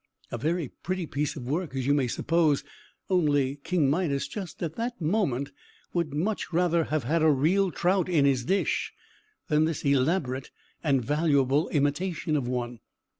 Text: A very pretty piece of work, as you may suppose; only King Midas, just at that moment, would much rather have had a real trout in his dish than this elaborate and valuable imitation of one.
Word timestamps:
A 0.31 0.37
very 0.39 0.67
pretty 0.69 1.05
piece 1.05 1.35
of 1.35 1.45
work, 1.45 1.75
as 1.75 1.85
you 1.85 1.93
may 1.93 2.07
suppose; 2.07 2.63
only 3.07 3.57
King 3.57 3.87
Midas, 3.87 4.27
just 4.27 4.63
at 4.63 4.73
that 4.75 4.99
moment, 4.99 5.51
would 5.93 6.11
much 6.11 6.51
rather 6.51 6.85
have 6.85 7.03
had 7.03 7.21
a 7.21 7.29
real 7.29 7.69
trout 7.69 8.09
in 8.09 8.25
his 8.25 8.43
dish 8.43 8.93
than 9.47 9.65
this 9.65 9.85
elaborate 9.85 10.49
and 10.83 11.05
valuable 11.05 11.69
imitation 11.69 12.35
of 12.35 12.47
one. 12.47 12.79